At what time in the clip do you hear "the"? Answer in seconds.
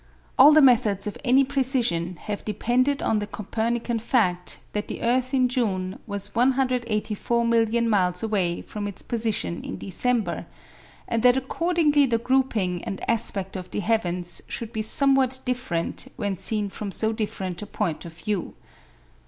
0.51-0.63, 3.19-3.27, 4.87-5.03, 12.07-12.17, 13.69-13.81